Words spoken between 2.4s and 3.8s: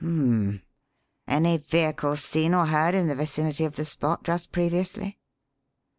or heard in the vicinity of